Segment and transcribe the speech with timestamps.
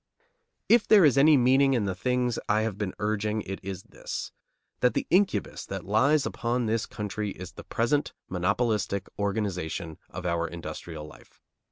[0.67, 4.31] If there is any meaning in the things I have been urging, it is this:
[4.79, 10.47] that the incubus that lies upon this country is the present monopolistic organization of our
[10.47, 11.39] industrial life.